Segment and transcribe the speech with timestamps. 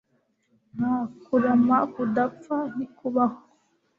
[0.75, 3.37] nta kurama kudapfa ntikubaho